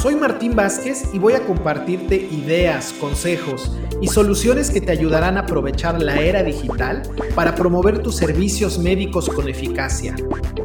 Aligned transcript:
Soy 0.00 0.14
Martín 0.14 0.54
Vázquez 0.54 1.08
y 1.12 1.18
voy 1.18 1.32
a 1.32 1.44
compartirte 1.44 2.14
ideas, 2.14 2.94
consejos 3.00 3.72
y 4.00 4.06
soluciones 4.06 4.70
que 4.70 4.80
te 4.80 4.92
ayudarán 4.92 5.36
a 5.36 5.40
aprovechar 5.40 6.00
la 6.00 6.20
era 6.20 6.44
digital 6.44 7.02
para 7.34 7.56
promover 7.56 8.00
tus 8.00 8.14
servicios 8.14 8.78
médicos 8.78 9.28
con 9.28 9.48
eficacia. 9.48 10.14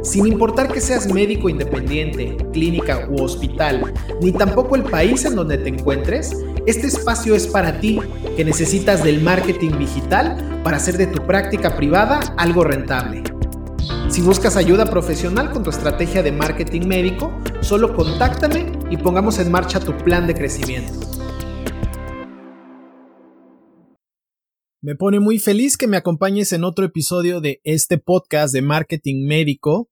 Sin 0.03 0.27
importar 0.27 0.71
que 0.71 0.79
seas 0.79 1.11
médico 1.11 1.49
independiente, 1.49 2.37
clínica 2.53 3.07
u 3.09 3.23
hospital, 3.23 3.91
ni 4.21 4.31
tampoco 4.33 4.75
el 4.75 4.83
país 4.83 5.25
en 5.25 5.33
donde 5.33 5.57
te 5.57 5.69
encuentres, 5.69 6.37
este 6.67 6.85
espacio 6.85 7.33
es 7.33 7.47
para 7.47 7.79
ti 7.79 7.99
que 8.37 8.45
necesitas 8.45 9.03
del 9.03 9.19
marketing 9.21 9.79
digital 9.79 10.61
para 10.63 10.77
hacer 10.77 10.95
de 10.95 11.07
tu 11.07 11.25
práctica 11.25 11.75
privada 11.75 12.19
algo 12.37 12.63
rentable. 12.63 13.23
Si 14.09 14.21
buscas 14.21 14.57
ayuda 14.57 14.85
profesional 14.85 15.49
con 15.49 15.63
tu 15.63 15.71
estrategia 15.71 16.21
de 16.21 16.31
marketing 16.31 16.85
médico, 16.85 17.31
solo 17.61 17.95
contáctame 17.95 18.82
y 18.93 18.97
pongamos 18.97 19.39
en 19.39 19.51
marcha 19.51 19.79
tu 19.79 19.97
plan 19.97 20.27
de 20.27 20.35
crecimiento. 20.35 20.93
Me 24.83 24.95
pone 24.95 25.19
muy 25.19 25.39
feliz 25.39 25.77
que 25.77 25.87
me 25.87 25.97
acompañes 25.97 26.53
en 26.53 26.63
otro 26.63 26.85
episodio 26.85 27.41
de 27.41 27.59
este 27.63 27.97
podcast 27.97 28.53
de 28.53 28.61
marketing 28.61 29.25
médico. 29.25 29.89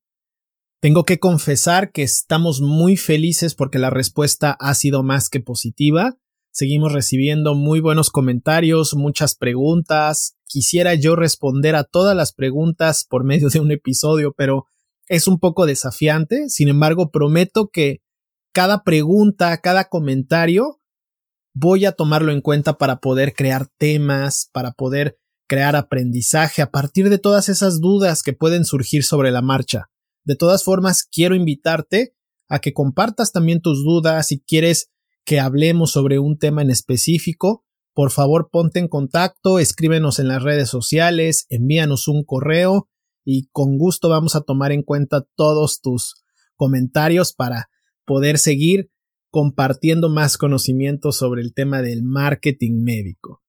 Tengo 0.81 1.03
que 1.03 1.17
confesar 1.17 1.91
que 1.91 2.03
estamos 2.03 2.61
muy 2.61 2.95
felices 2.95 3.55
porque 3.55 3.79
la 3.79 3.89
respuesta 3.89 4.55
ha 4.59 4.75
sido 4.75 5.01
más 5.01 5.29
que 5.29 5.39
positiva. 5.39 6.17
Seguimos 6.51 6.93
recibiendo 6.93 7.55
muy 7.55 7.79
buenos 7.79 8.11
comentarios, 8.11 8.93
muchas 8.93 9.33
preguntas. 9.33 10.35
Quisiera 10.45 10.93
yo 10.93 11.15
responder 11.15 11.75
a 11.75 11.85
todas 11.85 12.15
las 12.15 12.33
preguntas 12.33 13.03
por 13.09 13.23
medio 13.23 13.49
de 13.49 13.61
un 13.61 13.71
episodio, 13.71 14.35
pero 14.37 14.65
es 15.07 15.27
un 15.27 15.39
poco 15.39 15.65
desafiante. 15.65 16.49
Sin 16.49 16.67
embargo, 16.67 17.09
prometo 17.09 17.69
que 17.73 18.01
cada 18.53 18.83
pregunta, 18.83 19.57
cada 19.59 19.85
comentario, 19.85 20.81
voy 21.53 21.85
a 21.85 21.93
tomarlo 21.93 22.31
en 22.31 22.41
cuenta 22.41 22.77
para 22.77 22.99
poder 22.99 23.33
crear 23.33 23.67
temas, 23.77 24.49
para 24.51 24.71
poder 24.71 25.17
crear 25.47 25.75
aprendizaje 25.75 26.61
a 26.61 26.71
partir 26.71 27.09
de 27.09 27.17
todas 27.17 27.49
esas 27.49 27.81
dudas 27.81 28.23
que 28.23 28.33
pueden 28.33 28.63
surgir 28.63 29.03
sobre 29.03 29.31
la 29.31 29.41
marcha. 29.41 29.89
De 30.23 30.35
todas 30.35 30.63
formas, 30.63 31.03
quiero 31.03 31.35
invitarte 31.35 32.15
a 32.47 32.59
que 32.59 32.73
compartas 32.73 33.31
también 33.31 33.61
tus 33.61 33.83
dudas 33.83 34.27
si 34.27 34.39
quieres 34.39 34.91
que 35.25 35.39
hablemos 35.39 35.91
sobre 35.91 36.19
un 36.19 36.37
tema 36.37 36.61
en 36.61 36.69
específico, 36.69 37.65
por 37.93 38.11
favor 38.11 38.49
ponte 38.51 38.79
en 38.79 38.87
contacto, 38.87 39.59
escríbenos 39.59 40.19
en 40.19 40.29
las 40.29 40.41
redes 40.41 40.69
sociales, 40.69 41.45
envíanos 41.49 42.07
un 42.07 42.23
correo 42.23 42.89
y 43.25 43.49
con 43.51 43.77
gusto 43.77 44.09
vamos 44.09 44.35
a 44.35 44.41
tomar 44.41 44.71
en 44.71 44.83
cuenta 44.83 45.25
todos 45.35 45.81
tus 45.81 46.23
comentarios 46.55 47.33
para 47.33 47.69
poder 48.11 48.39
seguir 48.39 48.91
compartiendo 49.31 50.09
más 50.09 50.37
conocimiento 50.37 51.13
sobre 51.13 51.41
el 51.41 51.53
tema 51.53 51.81
del 51.81 52.03
marketing 52.03 52.83
médico. 52.83 53.41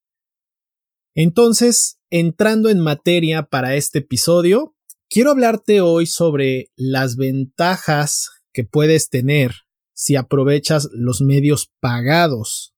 Entonces, 1.17 1.99
entrando 2.11 2.69
en 2.69 2.79
materia 2.79 3.43
para 3.43 3.75
este 3.75 3.99
episodio, 3.99 4.77
quiero 5.11 5.33
hablarte 5.33 5.81
hoy 5.81 6.07
sobre 6.07 6.71
las 6.77 7.17
ventajas 7.17 8.31
que 8.53 8.63
puedes 8.63 9.09
tener 9.09 9.53
si 9.95 10.15
aprovechas 10.15 10.89
los 10.93 11.23
medios 11.23 11.73
pagados. 11.81 12.73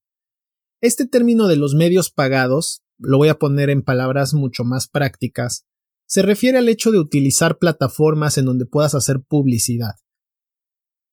Este 0.80 1.06
término 1.06 1.48
de 1.48 1.56
los 1.56 1.74
medios 1.74 2.10
pagados, 2.10 2.82
lo 2.96 3.18
voy 3.18 3.28
a 3.28 3.38
poner 3.38 3.68
en 3.68 3.82
palabras 3.82 4.32
mucho 4.32 4.64
más 4.64 4.88
prácticas, 4.88 5.66
se 6.06 6.22
refiere 6.22 6.56
al 6.56 6.70
hecho 6.70 6.90
de 6.92 6.98
utilizar 6.98 7.58
plataformas 7.58 8.38
en 8.38 8.46
donde 8.46 8.64
puedas 8.64 8.94
hacer 8.94 9.20
publicidad. 9.20 9.96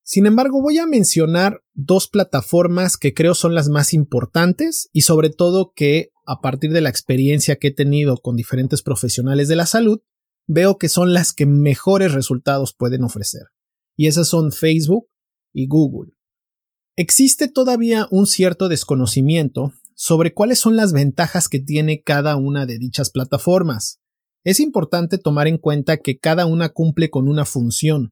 Sin 0.03 0.25
embargo, 0.25 0.61
voy 0.61 0.77
a 0.77 0.87
mencionar 0.87 1.61
dos 1.73 2.07
plataformas 2.07 2.97
que 2.97 3.13
creo 3.13 3.33
son 3.33 3.55
las 3.55 3.69
más 3.69 3.93
importantes 3.93 4.89
y 4.91 5.01
sobre 5.01 5.29
todo 5.29 5.73
que, 5.75 6.09
a 6.25 6.41
partir 6.41 6.71
de 6.71 6.81
la 6.81 6.89
experiencia 6.89 7.57
que 7.57 7.67
he 7.67 7.73
tenido 7.73 8.17
con 8.17 8.35
diferentes 8.35 8.81
profesionales 8.81 9.47
de 9.47 9.55
la 9.55 9.65
salud, 9.65 9.99
veo 10.47 10.77
que 10.77 10.89
son 10.89 11.13
las 11.13 11.33
que 11.33 11.45
mejores 11.45 12.13
resultados 12.13 12.73
pueden 12.77 13.03
ofrecer. 13.03 13.43
Y 13.95 14.07
esas 14.07 14.27
son 14.27 14.51
Facebook 14.51 15.07
y 15.53 15.67
Google. 15.67 16.13
Existe 16.95 17.47
todavía 17.47 18.07
un 18.11 18.27
cierto 18.27 18.67
desconocimiento 18.67 19.73
sobre 19.95 20.33
cuáles 20.33 20.59
son 20.59 20.75
las 20.75 20.93
ventajas 20.93 21.47
que 21.47 21.59
tiene 21.59 22.01
cada 22.01 22.35
una 22.35 22.65
de 22.65 22.79
dichas 22.79 23.11
plataformas. 23.11 23.99
Es 24.43 24.59
importante 24.59 25.17
tomar 25.19 25.47
en 25.47 25.57
cuenta 25.57 25.97
que 25.97 26.17
cada 26.17 26.45
una 26.47 26.69
cumple 26.69 27.09
con 27.09 27.27
una 27.27 27.45
función. 27.45 28.11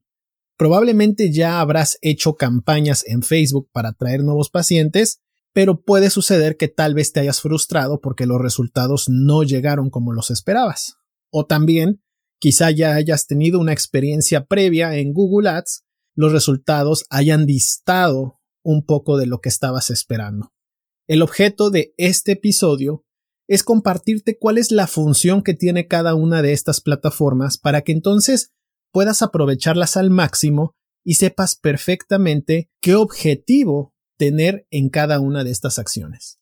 Probablemente 0.60 1.32
ya 1.32 1.62
habrás 1.62 1.98
hecho 2.02 2.36
campañas 2.36 3.06
en 3.08 3.24
Facebook 3.24 3.70
para 3.72 3.90
atraer 3.90 4.26
nuevos 4.26 4.50
pacientes, 4.50 5.22
pero 5.54 5.84
puede 5.84 6.10
suceder 6.10 6.58
que 6.58 6.68
tal 6.68 6.96
vez 6.96 7.14
te 7.14 7.22
hayas 7.22 7.40
frustrado 7.40 8.02
porque 8.02 8.26
los 8.26 8.42
resultados 8.42 9.06
no 9.08 9.44
llegaron 9.44 9.90
como 9.90 10.12
los 10.12 10.32
esperabas. 10.32 10.98
O 11.32 11.46
también, 11.46 12.04
quizá 12.42 12.72
ya 12.72 12.96
hayas 12.96 13.26
tenido 13.26 13.58
una 13.58 13.72
experiencia 13.72 14.48
previa 14.48 14.98
en 14.98 15.14
Google 15.14 15.50
Ads 15.50 15.86
los 16.14 16.34
resultados 16.34 17.06
hayan 17.10 17.46
distado 17.46 18.42
un 18.62 18.86
poco 18.86 19.18
de 19.18 19.28
lo 19.28 19.40
que 19.40 19.48
estabas 19.48 19.90
esperando. 19.90 20.52
El 21.08 21.22
objeto 21.22 21.70
de 21.70 21.94
este 21.96 22.34
episodio 22.34 23.06
es 23.48 23.64
compartirte 23.64 24.38
cuál 24.38 24.58
es 24.58 24.74
la 24.74 24.88
función 24.88 25.42
que 25.42 25.54
tiene 25.54 25.88
cada 25.88 26.16
una 26.16 26.42
de 26.42 26.52
estas 26.52 26.82
plataformas 26.82 27.58
para 27.58 27.84
que 27.84 27.94
entonces 27.94 28.52
puedas 28.92 29.22
aprovecharlas 29.22 29.98
al 29.98 30.10
máximo 30.10 30.76
y 31.04 31.16
sepas 31.16 31.56
perfectamente 31.56 32.70
qué 32.82 32.96
objetivo 32.96 33.94
tener 34.18 34.68
en 34.70 34.90
cada 34.90 35.20
una 35.20 35.44
de 35.44 35.52
estas 35.52 35.80
acciones. 35.80 36.40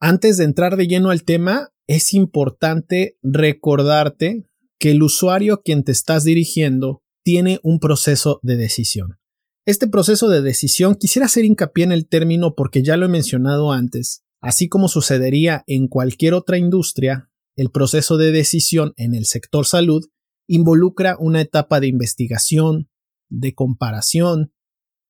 Antes 0.00 0.36
de 0.36 0.44
entrar 0.44 0.76
de 0.76 0.86
lleno 0.86 1.10
al 1.10 1.24
tema, 1.24 1.70
es 1.86 2.14
importante 2.14 3.18
recordarte 3.22 4.46
que 4.78 4.92
el 4.92 5.02
usuario 5.02 5.54
a 5.54 5.62
quien 5.62 5.84
te 5.84 5.92
estás 5.92 6.24
dirigiendo 6.24 7.02
tiene 7.22 7.60
un 7.62 7.78
proceso 7.80 8.40
de 8.42 8.56
decisión. 8.56 9.18
Este 9.66 9.86
proceso 9.86 10.28
de 10.28 10.40
decisión 10.40 10.94
quisiera 10.94 11.26
hacer 11.26 11.44
hincapié 11.44 11.84
en 11.84 11.92
el 11.92 12.08
término 12.08 12.54
porque 12.54 12.82
ya 12.82 12.96
lo 12.96 13.06
he 13.06 13.10
mencionado 13.10 13.72
antes. 13.72 14.22
Así 14.40 14.68
como 14.68 14.88
sucedería 14.88 15.64
en 15.66 15.86
cualquier 15.86 16.32
otra 16.32 16.56
industria, 16.56 17.30
el 17.56 17.70
proceso 17.70 18.16
de 18.16 18.32
decisión 18.32 18.94
en 18.96 19.14
el 19.14 19.26
sector 19.26 19.66
salud 19.66 20.06
involucra 20.50 21.16
una 21.20 21.40
etapa 21.40 21.78
de 21.78 21.86
investigación, 21.86 22.90
de 23.28 23.54
comparación, 23.54 24.52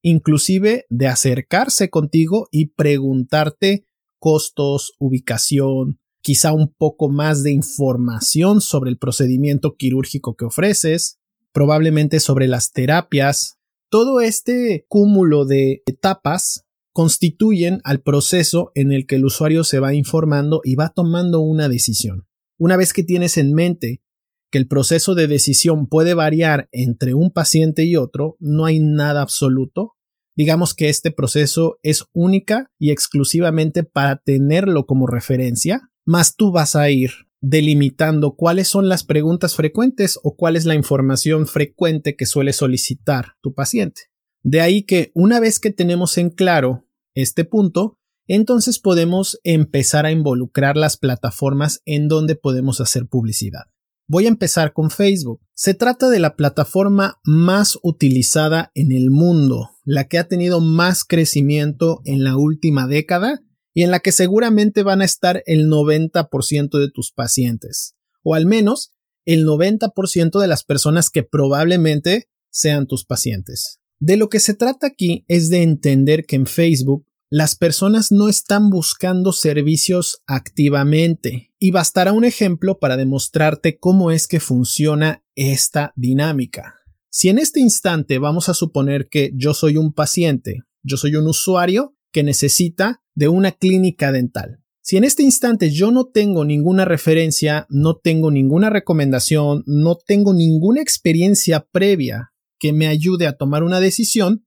inclusive 0.03 0.85
de 0.91 1.07
acercarse 1.07 1.89
contigo 1.89 2.49
y 2.53 2.75
preguntarte 2.75 3.87
costos, 4.19 4.93
ubicación, 4.99 5.99
quizá 6.21 6.53
un 6.53 6.75
poco 6.75 7.09
más 7.09 7.43
de 7.43 7.53
información 7.53 8.61
sobre 8.61 8.91
el 8.91 8.99
procedimiento 8.99 9.77
quirúrgico 9.77 10.37
que 10.37 10.45
ofreces, 10.45 11.19
probablemente 11.53 12.21
sobre 12.21 12.47
las 12.47 12.73
terapias, 12.73 13.59
todo 13.89 14.21
este 14.21 14.85
cúmulo 14.89 15.47
de 15.47 15.83
etapas 15.87 16.67
constituyen 16.93 17.81
al 17.85 18.03
proceso 18.03 18.73
en 18.75 18.93
el 18.93 19.07
que 19.07 19.17
el 19.17 19.25
usuario 19.25 19.65
se 19.65 19.81
va 19.81 19.95
informando 19.95 20.61
y 20.65 20.75
va 20.75 20.91
tomando 20.91 21.41
una 21.41 21.71
decisión. 21.71 22.27
Una 22.59 22.77
vez 22.77 22.93
que 22.93 23.05
tienes 23.05 23.39
en 23.39 23.55
mente 23.55 24.03
que 24.51 24.59
el 24.59 24.67
proceso 24.67 25.15
de 25.15 25.27
decisión 25.27 25.87
puede 25.87 26.15
variar 26.15 26.69
entre 26.73 27.15
un 27.15 27.31
paciente 27.31 27.85
y 27.85 27.97
otro, 27.97 28.37
no 28.41 28.65
hay 28.65 28.81
nada 28.81 29.23
absoluto. 29.23 29.95
Digamos 30.37 30.75
que 30.75 30.89
este 30.89 31.11
proceso 31.11 31.79
es 31.83 32.05
única 32.13 32.71
y 32.79 32.91
exclusivamente 32.91 33.85
para 33.85 34.17
tenerlo 34.17 34.87
como 34.87 35.07
referencia, 35.07 35.91
más 36.05 36.37
tú 36.37 36.53
vas 36.53 36.77
a 36.77 36.91
ir 36.91 37.11
delimitando 37.41 38.37
cuáles 38.37 38.69
son 38.69 38.89
las 38.89 39.05
preguntas 39.05 39.55
frecuentes 39.55 40.19
o 40.23 40.37
cuál 40.37 40.57
es 40.57 40.67
la 40.67 40.75
información 40.75 41.47
frecuente 41.47 42.17
que 42.17 42.27
suele 42.27 42.53
solicitar 42.53 43.37
tu 43.41 43.55
paciente. 43.55 44.03
De 44.43 44.61
ahí 44.61 44.83
que 44.83 45.11
una 45.15 45.41
vez 45.41 45.59
que 45.59 45.71
tenemos 45.71 46.19
en 46.19 46.31
claro 46.31 46.87
este 47.15 47.45
punto, 47.45 47.99
entonces 48.27 48.79
podemos 48.79 49.41
empezar 49.43 50.07
a 50.07 50.13
involucrar 50.13 50.77
las 50.77 50.97
plataformas 50.97 51.83
en 51.85 52.09
donde 52.09 52.37
podemos 52.37 52.81
hacer 52.81 53.07
publicidad. 53.07 53.65
Voy 54.13 54.25
a 54.25 54.29
empezar 54.29 54.73
con 54.73 54.91
Facebook. 54.91 55.41
Se 55.55 55.73
trata 55.73 56.11
de 56.11 56.19
la 56.19 56.35
plataforma 56.35 57.21
más 57.23 57.79
utilizada 57.85 58.73
en 58.75 58.91
el 58.91 59.09
mundo, 59.13 59.71
la 59.85 60.09
que 60.09 60.19
ha 60.19 60.27
tenido 60.27 60.61
más 60.61 61.05
crecimiento 61.05 62.01
en 62.05 62.25
la 62.25 62.37
última 62.37 62.89
década 62.89 63.41
y 63.73 63.85
en 63.85 63.93
la 63.93 64.01
que 64.01 64.11
seguramente 64.11 64.83
van 64.83 65.01
a 65.01 65.05
estar 65.05 65.45
el 65.47 65.69
90% 65.69 66.81
de 66.81 66.91
tus 66.91 67.13
pacientes, 67.13 67.95
o 68.25 68.35
al 68.35 68.47
menos 68.47 68.97
el 69.27 69.47
90% 69.47 70.41
de 70.41 70.49
las 70.49 70.65
personas 70.65 71.09
que 71.09 71.23
probablemente 71.23 72.29
sean 72.51 72.89
tus 72.89 73.05
pacientes. 73.05 73.79
De 74.01 74.17
lo 74.17 74.29
que 74.29 74.41
se 74.41 74.55
trata 74.55 74.89
aquí 74.89 75.25
es 75.29 75.51
de 75.51 75.63
entender 75.63 76.27
que 76.27 76.35
en 76.35 76.47
Facebook 76.47 77.07
las 77.33 77.55
personas 77.55 78.11
no 78.11 78.29
están 78.29 78.71
buscando 78.71 79.33
servicios 79.33 80.21
activamente 80.27 81.53
y 81.61 81.71
bastará 81.71 82.13
un 82.13 82.25
ejemplo 82.25 82.81
para 82.81 82.97
demostrarte 82.97 83.79
cómo 83.79 84.11
es 84.11 84.27
que 84.27 84.41
funciona 84.41 85.25
esta 85.37 85.93
dinámica. 85.95 86.75
Si 87.09 87.29
en 87.29 87.39
este 87.39 87.61
instante 87.61 88.19
vamos 88.19 88.49
a 88.49 88.55
suponer 88.55 89.09
que 89.09 89.31
yo 89.37 89.55
soy 89.55 89.77
un 89.77 89.93
paciente, 89.93 90.63
yo 90.83 90.97
soy 90.97 91.15
un 91.15 91.29
usuario 91.29 91.95
que 92.11 92.25
necesita 92.25 93.01
de 93.15 93.29
una 93.29 93.53
clínica 93.53 94.11
dental. 94.11 94.65
Si 94.83 94.97
en 94.97 95.05
este 95.05 95.23
instante 95.23 95.71
yo 95.71 95.93
no 95.93 96.07
tengo 96.07 96.45
ninguna 96.45 96.85
referencia, 96.85 97.65
no 97.71 97.97
tengo 97.97 98.33
ninguna 98.33 98.71
recomendación, 98.71 99.63
no 99.67 99.95
tengo 99.95 100.35
ninguna 100.35 100.83
experiencia 100.83 101.65
previa 101.71 102.33
que 102.59 102.73
me 102.73 102.89
ayude 102.89 103.29
a 103.29 103.37
tomar 103.37 103.63
una 103.63 103.79
decisión, 103.79 104.47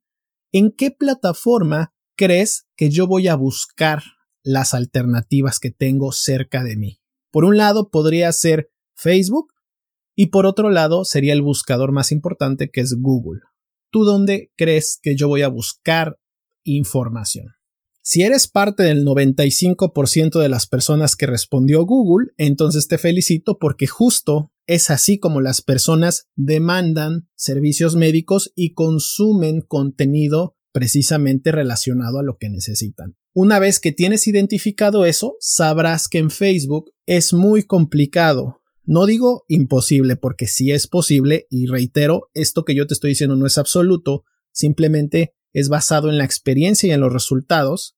¿en 0.52 0.72
qué 0.72 0.92
plataforma 0.92 1.93
crees 2.16 2.68
que 2.76 2.90
yo 2.90 3.08
voy 3.08 3.28
a 3.28 3.36
buscar 3.36 4.04
las 4.44 4.74
alternativas 4.74 5.60
que 5.60 5.72
tengo 5.72 6.12
cerca 6.12 6.64
de 6.64 6.76
mí? 6.76 7.00
Por 7.32 7.46
un 7.46 7.58
lado 7.58 7.90
podría 7.90 8.32
ser 8.32 8.72
Facebook 8.96 9.54
y 10.16 10.28
por 10.28 10.46
otro 10.46 10.70
lado 10.70 11.06
sería 11.06 11.34
el 11.34 11.42
buscador 11.42 11.92
más 11.92 12.12
importante 12.12 12.70
que 12.70 12.82
es 12.82 12.96
Google. 13.00 13.42
¿Tú 13.92 14.06
dónde 14.06 14.52
crees 14.56 15.00
que 15.02 15.16
yo 15.16 15.28
voy 15.28 15.42
a 15.42 15.48
buscar 15.48 16.20
información? 16.64 17.48
Si 18.06 18.22
eres 18.22 18.48
parte 18.48 18.84
del 18.84 19.06
95% 19.06 20.40
de 20.40 20.50
las 20.50 20.68
personas 20.68 21.16
que 21.16 21.26
respondió 21.26 21.86
Google, 21.86 22.32
entonces 22.38 22.90
te 22.90 22.98
felicito 22.98 23.58
porque 23.58 23.88
justo 23.88 24.52
es 24.68 24.90
así 24.90 25.20
como 25.20 25.42
las 25.42 25.62
personas 25.62 26.28
demandan 26.36 27.30
servicios 27.36 27.96
médicos 27.96 28.52
y 28.56 28.74
consumen 28.74 29.62
contenido 29.62 30.58
precisamente 30.74 31.52
relacionado 31.52 32.20
a 32.20 32.24
lo 32.24 32.38
que 32.38 32.50
necesitan. 32.50 33.16
Una 33.34 33.60
vez 33.60 33.80
que 33.80 33.94
tienes 33.94 34.28
identificado 34.28 35.06
eso, 35.06 35.38
sabrás 35.40 36.08
que 36.10 36.18
en 36.18 36.30
Facebook 36.30 36.92
es 37.06 37.32
muy 37.32 37.64
complicado. 37.64 38.62
No 38.84 39.06
digo 39.06 39.46
imposible 39.48 40.18
porque 40.18 40.48
sí 40.48 40.72
es 40.72 40.88
posible 40.88 41.48
y 41.50 41.68
reitero, 41.68 42.30
esto 42.34 42.66
que 42.66 42.76
yo 42.76 42.86
te 42.86 42.96
estoy 42.96 43.12
diciendo 43.12 43.38
no 43.38 43.46
es 43.46 43.58
absoluto, 43.58 44.26
simplemente 44.52 45.34
es 45.54 45.70
basado 45.70 46.10
en 46.10 46.18
la 46.18 46.26
experiencia 46.26 46.90
y 46.90 46.92
en 46.92 47.00
los 47.00 47.14
resultados. 47.14 47.96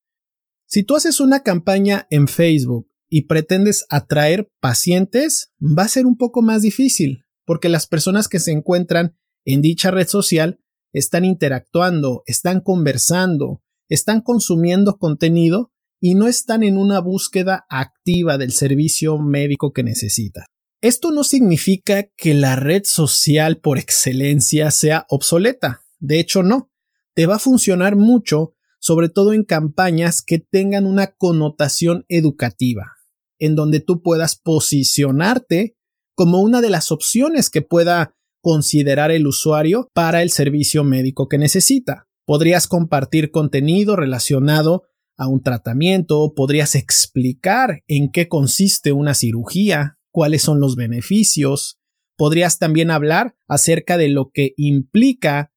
Si 0.68 0.84
tú 0.84 0.96
haces 0.96 1.20
una 1.20 1.42
campaña 1.42 2.06
en 2.10 2.28
Facebook 2.28 2.90
y 3.10 3.24
pretendes 3.24 3.86
atraer 3.90 4.52
pacientes, 4.60 5.54
va 5.60 5.84
a 5.84 5.90
ser 5.90 6.06
un 6.06 6.18
poco 6.18 6.42
más 6.42 6.62
difícil, 6.62 7.24
porque 7.46 7.70
las 7.70 7.88
personas 7.88 8.28
que 8.28 8.40
se 8.40 8.52
encuentran 8.52 9.18
en 9.46 9.62
dicha 9.62 9.92
red 9.92 10.08
social 10.08 10.60
están 10.96 11.26
interactuando, 11.26 12.24
están 12.26 12.62
conversando, 12.62 13.62
están 13.90 14.22
consumiendo 14.22 14.98
contenido 14.98 15.74
y 16.00 16.16
no 16.16 16.28
están 16.28 16.64
en 16.64 16.78
una 16.78 17.00
búsqueda 17.00 17.66
activa 17.70 18.38
del 18.38 18.54
servicio 18.54 19.18
médico 19.18 19.74
que 19.74 19.84
necesita. 19.84 20.46
Esto 20.82 21.12
no 21.12 21.24
significa 21.24 22.08
que 22.16 22.34
la 22.34 22.56
red 22.56 22.84
social 22.86 23.58
por 23.58 23.78
excelencia 23.78 24.72
sea 24.72 25.06
obsoleta. 25.10 25.82
De 26.00 26.20
hecho, 26.20 26.44
no 26.44 26.72
te 27.14 27.26
va 27.26 27.36
a 27.36 27.40
funcionar 27.40 27.98
mucho, 27.98 28.54
sobre 28.80 29.10
todo 29.10 29.34
en 29.34 29.44
campañas 29.44 30.22
que 30.22 30.40
tengan 30.40 30.86
una 30.86 31.08
connotación 31.08 32.06
educativa, 32.08 32.94
en 33.38 33.56
donde 33.56 33.82
tú 33.82 34.02
puedas 34.02 34.38
posicionarte 34.38 35.76
como 36.14 36.40
una 36.40 36.62
de 36.62 36.70
las 36.70 36.92
opciones 36.92 37.50
que 37.50 37.62
pueda 37.62 38.15
considerar 38.46 39.10
el 39.10 39.26
usuario 39.26 39.90
para 39.92 40.22
el 40.22 40.30
servicio 40.30 40.84
médico 40.84 41.28
que 41.28 41.40
necesita. 41.40 42.08
Podrías 42.28 42.68
compartir 42.68 43.32
contenido 43.32 43.96
relacionado 43.96 44.84
a 45.18 45.28
un 45.28 45.42
tratamiento, 45.42 46.32
podrías 46.36 46.76
explicar 46.76 47.82
en 47.88 48.12
qué 48.12 48.28
consiste 48.28 48.92
una 48.92 49.16
cirugía, 49.16 49.98
cuáles 50.12 50.44
son 50.44 50.60
los 50.60 50.76
beneficios, 50.76 51.80
podrías 52.18 52.60
también 52.60 52.92
hablar 52.92 53.36
acerca 53.48 53.98
de 53.98 54.10
lo 54.10 54.30
que 54.32 54.54
implica 54.58 55.52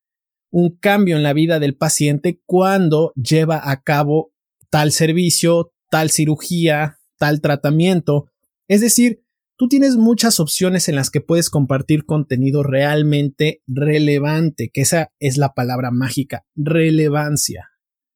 un 0.50 0.74
cambio 0.74 1.18
en 1.18 1.22
la 1.22 1.34
vida 1.34 1.60
del 1.60 1.76
paciente 1.76 2.40
cuando 2.46 3.12
lleva 3.16 3.70
a 3.70 3.82
cabo 3.82 4.32
tal 4.70 4.92
servicio, 4.92 5.72
tal 5.90 6.08
cirugía, 6.08 7.00
tal 7.18 7.42
tratamiento. 7.42 8.30
Es 8.66 8.80
decir, 8.80 9.26
tú 9.58 9.68
tienes 9.68 9.96
muchas 9.96 10.38
opciones 10.40 10.88
en 10.88 10.94
las 10.94 11.10
que 11.10 11.20
puedes 11.20 11.50
compartir 11.50 12.06
contenido 12.06 12.62
realmente 12.62 13.62
relevante, 13.66 14.70
que 14.72 14.82
esa 14.82 15.12
es 15.18 15.36
la 15.36 15.52
palabra 15.52 15.90
mágica, 15.90 16.46
relevancia. 16.54 17.68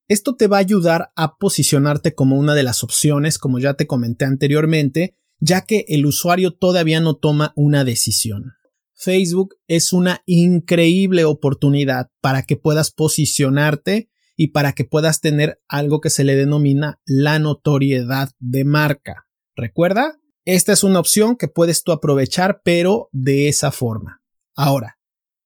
Esto 0.09 0.37
te 0.37 0.47
va 0.47 0.59
a 0.59 0.61
ayudar 0.61 1.11
a 1.17 1.37
posicionarte 1.37 2.15
como 2.15 2.39
una 2.39 2.55
de 2.55 2.62
las 2.62 2.85
opciones, 2.85 3.39
como 3.39 3.59
ya 3.59 3.75
te 3.75 3.87
comenté 3.87 4.25
anteriormente, 4.25 5.17
ya 5.41 5.62
que 5.62 5.85
el 5.89 6.06
usuario 6.06 6.53
todavía 6.53 7.00
no 7.00 7.17
toma 7.17 7.53
una 7.56 7.85
decisión. 7.85 8.53
Facebook 8.94 9.56
es 9.67 9.93
una 9.93 10.23
increíble 10.27 11.25
oportunidad 11.25 12.11
para 12.21 12.43
que 12.44 12.56
puedas 12.56 12.93
posicionarte 12.93 14.11
y 14.37 14.49
para 14.49 14.75
que 14.75 14.85
puedas 14.85 15.21
tener 15.21 15.61
algo 15.67 16.00
que 16.00 16.11
se 16.11 16.23
le 16.23 16.37
denomina 16.37 17.00
la 17.05 17.41
notoriedad 17.41 18.31
de 18.39 18.65
marca. 18.65 19.27
Recuerda, 19.56 20.21
esta 20.44 20.73
es 20.73 20.83
una 20.83 21.00
opción 21.00 21.37
que 21.37 21.49
puedes 21.49 21.85
tú 21.85 21.93
aprovechar, 21.93 22.62
pero 22.65 23.09
de 23.12 23.49
esa 23.49 23.71
forma. 23.71 24.23
Ahora, 24.55 24.99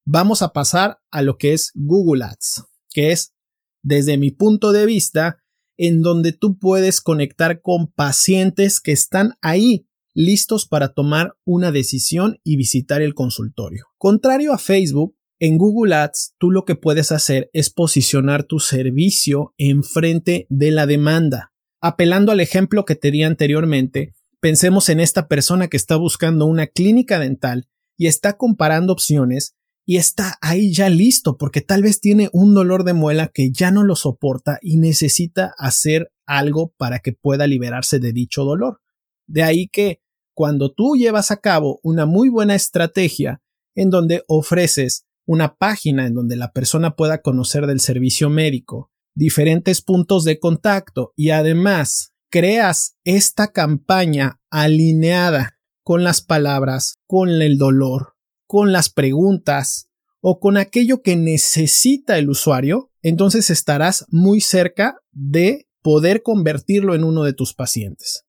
vamos 0.05 0.43
a 0.43 0.53
pasar 0.53 1.01
a 1.11 1.23
lo 1.23 1.37
que 1.37 1.53
es 1.53 1.73
Google 1.75 2.25
Ads, 2.25 2.65
que 2.91 3.13
es, 3.13 3.35
desde 3.83 4.17
mi 4.17 4.31
punto 4.31 4.73
de 4.73 4.87
vista, 4.87 5.43
en 5.77 6.01
donde 6.01 6.33
tú 6.33 6.59
puedes 6.59 7.01
conectar 7.01 7.61
con 7.61 7.89
pacientes 7.93 8.81
que 8.81 8.93
están 8.93 9.35
ahí 9.43 9.87
listos 10.15 10.67
para 10.67 10.95
tomar 10.95 11.37
una 11.45 11.73
decisión 11.73 12.41
y 12.43 12.57
visitar 12.57 13.03
el 13.03 13.15
consultorio. 13.15 13.85
Contrario 13.99 14.55
a 14.55 14.59
Facebook, 14.59 15.15
en 15.39 15.59
Google 15.59 15.95
Ads 15.95 16.35
tú 16.39 16.51
lo 16.51 16.65
que 16.65 16.75
puedes 16.75 17.13
hacer 17.13 17.51
es 17.53 17.69
posicionar 17.69 18.45
tu 18.45 18.59
servicio 18.59 19.53
enfrente 19.59 20.47
de 20.49 20.71
la 20.71 20.87
demanda. 20.87 21.53
Apelando 21.83 22.33
al 22.33 22.41
ejemplo 22.41 22.87
que 22.87 22.97
te 22.97 23.11
di 23.11 23.23
anteriormente, 23.23 24.15
pensemos 24.47 24.91
en 24.91 25.01
esta 25.01 25.27
persona 25.27 25.67
que 25.67 25.77
está 25.77 25.97
buscando 25.97 26.47
una 26.47 26.69
clínica 26.69 27.19
dental 27.19 27.67
y 27.99 28.07
está 28.07 28.37
comparando 28.37 28.93
opciones 28.93 29.57
y 29.85 29.97
está 29.97 30.39
ahí 30.41 30.73
ya 30.73 30.89
listo 30.89 31.37
porque 31.37 31.63
tal 31.63 31.83
vez 31.83 32.01
tiene 32.01 32.31
un 32.33 32.55
dolor 32.55 32.85
de 32.85 32.93
muela 32.93 33.33
que 33.35 33.51
ya 33.51 33.73
no 33.73 33.83
lo 33.83 33.97
soporta 33.97 34.61
y 34.63 34.77
necesita 34.77 35.53
hacer 35.59 36.13
algo 36.27 36.73
para 36.77 37.01
que 37.01 37.13
pueda 37.13 37.49
liberarse 37.49 37.99
de 37.99 38.13
dicho 38.13 38.45
dolor. 38.45 38.81
De 39.27 39.43
ahí 39.43 39.67
que 39.67 40.01
cuando 40.33 40.73
tú 40.73 40.95
llevas 40.95 41.33
a 41.33 41.41
cabo 41.41 41.81
una 41.83 42.07
muy 42.07 42.29
buena 42.29 42.55
estrategia 42.55 43.43
en 43.75 43.91
donde 43.91 44.23
ofreces 44.29 45.07
una 45.27 45.57
página 45.57 46.07
en 46.07 46.15
donde 46.15 46.37
la 46.37 46.53
persona 46.53 46.95
pueda 46.95 47.21
conocer 47.21 47.67
del 47.67 47.81
servicio 47.81 48.31
médico, 48.31 48.93
diferentes 49.17 49.83
puntos 49.83 50.23
de 50.23 50.39
contacto 50.39 51.13
y 51.17 51.31
además 51.31 52.13
creas 52.37 52.99
esta 53.05 53.51
campaña 53.51 54.43
alineada 54.51 55.59
con 55.83 56.05
las 56.05 56.21
palabras, 56.21 56.97
con 57.07 57.31
el 57.31 57.57
dolor, 57.57 58.13
con 58.47 58.73
las 58.73 58.91
preguntas 58.91 59.89
o 60.21 60.39
con 60.39 60.59
aquello 60.59 61.01
que 61.01 61.17
necesita 61.17 62.19
el 62.19 62.29
usuario, 62.29 62.93
entonces 63.01 63.49
estarás 63.49 64.05
muy 64.11 64.43
cerca 64.43 64.99
de 65.13 65.67
poder 65.81 66.23
convertirlo 66.23 66.95
en 66.95 67.05
uno 67.05 67.25
de 67.25 67.33
tus 67.33 67.55
pacientes. 67.55 68.27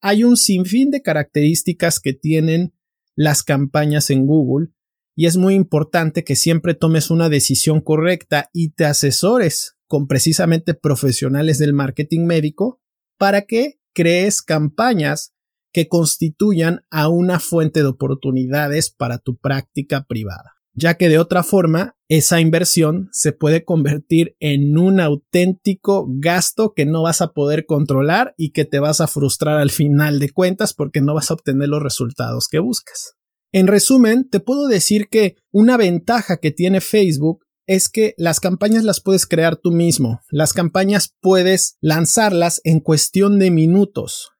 Hay 0.00 0.24
un 0.24 0.38
sinfín 0.38 0.90
de 0.90 1.02
características 1.02 2.00
que 2.00 2.14
tienen 2.14 2.72
las 3.14 3.42
campañas 3.42 4.08
en 4.08 4.24
Google 4.24 4.68
y 5.14 5.26
es 5.26 5.36
muy 5.36 5.52
importante 5.52 6.24
que 6.24 6.34
siempre 6.34 6.72
tomes 6.72 7.10
una 7.10 7.28
decisión 7.28 7.82
correcta 7.82 8.48
y 8.54 8.70
te 8.70 8.86
asesores 8.86 9.76
con 9.86 10.06
precisamente 10.06 10.72
profesionales 10.72 11.58
del 11.58 11.74
marketing 11.74 12.24
médico 12.24 12.79
para 13.20 13.42
que 13.42 13.78
crees 13.92 14.40
campañas 14.40 15.34
que 15.72 15.86
constituyan 15.86 16.80
a 16.90 17.08
una 17.08 17.38
fuente 17.38 17.82
de 17.82 17.88
oportunidades 17.88 18.90
para 18.90 19.18
tu 19.18 19.36
práctica 19.36 20.06
privada 20.08 20.54
ya 20.74 20.94
que 20.94 21.08
de 21.08 21.18
otra 21.18 21.42
forma 21.42 21.96
esa 22.08 22.40
inversión 22.40 23.08
se 23.12 23.32
puede 23.32 23.64
convertir 23.64 24.36
en 24.40 24.76
un 24.78 25.00
auténtico 25.00 26.06
gasto 26.08 26.72
que 26.74 26.86
no 26.86 27.02
vas 27.02 27.20
a 27.20 27.32
poder 27.32 27.66
controlar 27.66 28.34
y 28.36 28.50
que 28.50 28.64
te 28.64 28.80
vas 28.80 29.00
a 29.00 29.06
frustrar 29.06 29.58
al 29.58 29.70
final 29.70 30.18
de 30.18 30.30
cuentas 30.30 30.74
porque 30.74 31.00
no 31.00 31.14
vas 31.14 31.30
a 31.30 31.34
obtener 31.34 31.68
los 31.68 31.82
resultados 31.82 32.48
que 32.48 32.58
buscas. 32.58 33.14
En 33.52 33.66
resumen, 33.66 34.28
te 34.28 34.40
puedo 34.40 34.68
decir 34.68 35.08
que 35.08 35.36
una 35.52 35.76
ventaja 35.76 36.36
que 36.38 36.50
tiene 36.50 36.80
Facebook 36.80 37.44
es 37.70 37.88
que 37.88 38.14
las 38.18 38.40
campañas 38.40 38.82
las 38.82 39.00
puedes 39.00 39.26
crear 39.26 39.54
tú 39.54 39.70
mismo. 39.70 40.22
Las 40.28 40.52
campañas 40.52 41.14
puedes 41.20 41.76
lanzarlas 41.80 42.60
en 42.64 42.80
cuestión 42.80 43.38
de 43.38 43.52
minutos. 43.52 44.32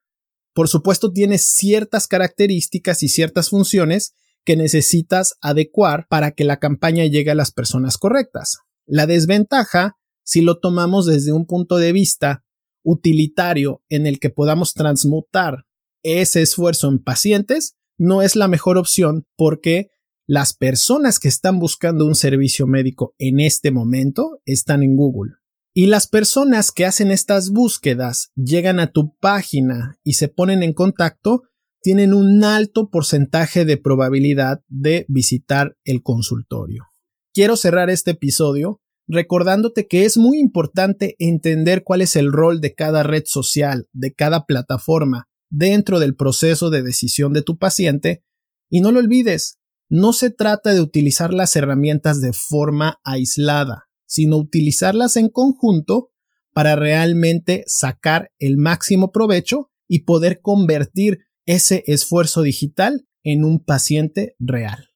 Por 0.53 0.67
supuesto, 0.67 1.13
tiene 1.13 1.37
ciertas 1.37 2.07
características 2.07 3.03
y 3.03 3.07
ciertas 3.07 3.47
funciones 3.47 4.15
que 4.43 4.57
necesitas 4.57 5.37
adecuar 5.39 6.07
para 6.09 6.31
que 6.31 6.43
la 6.43 6.59
campaña 6.59 7.05
llegue 7.05 7.31
a 7.31 7.35
las 7.35 7.53
personas 7.53 7.97
correctas. 7.97 8.57
La 8.85 9.07
desventaja, 9.07 9.95
si 10.25 10.41
lo 10.41 10.59
tomamos 10.59 11.05
desde 11.05 11.31
un 11.31 11.45
punto 11.45 11.77
de 11.77 11.93
vista 11.93 12.43
utilitario 12.83 13.81
en 13.87 14.07
el 14.07 14.19
que 14.19 14.29
podamos 14.29 14.73
transmutar 14.73 15.67
ese 16.03 16.41
esfuerzo 16.41 16.89
en 16.89 17.01
pacientes, 17.01 17.77
no 17.97 18.23
es 18.23 18.35
la 18.35 18.49
mejor 18.49 18.77
opción 18.77 19.25
porque 19.37 19.87
las 20.27 20.53
personas 20.53 21.19
que 21.19 21.27
están 21.27 21.59
buscando 21.59 22.05
un 22.05 22.15
servicio 22.15 22.67
médico 22.67 23.15
en 23.17 23.39
este 23.39 23.71
momento 23.71 24.39
están 24.45 24.83
en 24.83 24.95
Google. 24.95 25.33
Y 25.73 25.87
las 25.87 26.07
personas 26.07 26.71
que 26.71 26.85
hacen 26.85 27.11
estas 27.11 27.51
búsquedas 27.51 28.31
llegan 28.35 28.79
a 28.79 28.91
tu 28.91 29.15
página 29.17 29.99
y 30.03 30.13
se 30.13 30.27
ponen 30.27 30.63
en 30.63 30.73
contacto, 30.73 31.43
tienen 31.81 32.13
un 32.13 32.43
alto 32.43 32.89
porcentaje 32.89 33.65
de 33.65 33.77
probabilidad 33.77 34.61
de 34.67 35.05
visitar 35.07 35.77
el 35.85 36.03
consultorio. 36.03 36.85
Quiero 37.33 37.55
cerrar 37.55 37.89
este 37.89 38.11
episodio 38.11 38.81
recordándote 39.07 39.87
que 39.87 40.05
es 40.05 40.17
muy 40.17 40.39
importante 40.39 41.15
entender 41.19 41.83
cuál 41.83 42.01
es 42.01 42.15
el 42.15 42.31
rol 42.31 42.61
de 42.61 42.73
cada 42.73 43.03
red 43.03 43.23
social, 43.25 43.87
de 43.93 44.13
cada 44.13 44.45
plataforma 44.45 45.29
dentro 45.49 45.99
del 45.99 46.15
proceso 46.15 46.69
de 46.69 46.83
decisión 46.83 47.33
de 47.33 47.41
tu 47.41 47.57
paciente 47.57 48.23
y 48.69 48.81
no 48.81 48.91
lo 48.91 48.99
olvides, 48.99 49.59
no 49.91 50.13
se 50.13 50.29
trata 50.29 50.73
de 50.73 50.79
utilizar 50.79 51.33
las 51.33 51.53
herramientas 51.57 52.21
de 52.21 52.31
forma 52.31 53.01
aislada, 53.03 53.89
sino 54.05 54.37
utilizarlas 54.37 55.17
en 55.17 55.27
conjunto 55.27 56.13
para 56.53 56.77
realmente 56.77 57.65
sacar 57.67 58.31
el 58.39 58.55
máximo 58.55 59.11
provecho 59.11 59.69
y 59.89 60.05
poder 60.05 60.39
convertir 60.39 61.25
ese 61.45 61.83
esfuerzo 61.87 62.41
digital 62.41 63.05
en 63.23 63.43
un 63.43 63.61
paciente 63.61 64.33
real. 64.39 64.91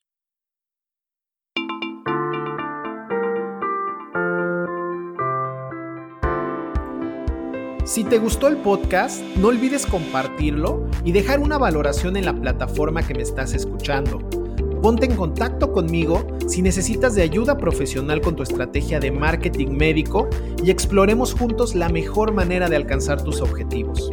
Si 7.83 8.05
te 8.05 8.17
gustó 8.17 8.47
el 8.47 8.57
podcast, 8.57 9.21
no 9.35 9.49
olvides 9.49 9.85
compartirlo 9.85 10.89
y 11.03 11.11
dejar 11.11 11.41
una 11.41 11.57
valoración 11.57 12.15
en 12.15 12.23
la 12.23 12.39
plataforma 12.39 13.05
que 13.05 13.13
me 13.13 13.23
estás 13.23 13.53
escuchando. 13.53 14.44
Ponte 14.85 15.07
en 15.07 15.15
contacto 15.15 15.71
conmigo 15.71 16.27
si 16.47 16.61
necesitas 16.61 17.15
de 17.15 17.23
ayuda 17.23 17.57
profesional 17.57 18.21
con 18.21 18.35
tu 18.35 18.43
estrategia 18.43 18.99
de 18.99 19.09
marketing 19.09 19.69
médico 19.69 20.29
y 20.63 20.69
exploremos 20.69 21.33
juntos 21.33 21.73
la 21.73 21.89
mejor 21.89 22.35
manera 22.35 22.69
de 22.69 22.75
alcanzar 22.75 23.23
tus 23.23 23.41
objetivos. 23.41 24.11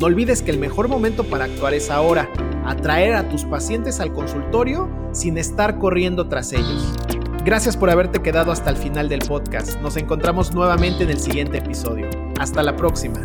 No 0.00 0.06
olvides 0.06 0.42
que 0.42 0.50
el 0.50 0.58
mejor 0.58 0.88
momento 0.88 1.22
para 1.22 1.44
actuar 1.44 1.74
es 1.74 1.90
ahora, 1.90 2.28
atraer 2.64 3.14
a 3.14 3.28
tus 3.28 3.44
pacientes 3.44 4.00
al 4.00 4.12
consultorio 4.12 4.90
sin 5.12 5.38
estar 5.38 5.78
corriendo 5.78 6.26
tras 6.26 6.52
ellos. 6.54 6.92
Gracias 7.44 7.76
por 7.76 7.88
haberte 7.88 8.20
quedado 8.20 8.50
hasta 8.50 8.70
el 8.70 8.76
final 8.78 9.08
del 9.08 9.20
podcast. 9.20 9.80
Nos 9.80 9.96
encontramos 9.96 10.52
nuevamente 10.52 11.04
en 11.04 11.10
el 11.10 11.20
siguiente 11.20 11.58
episodio. 11.58 12.10
Hasta 12.36 12.64
la 12.64 12.74
próxima. 12.74 13.20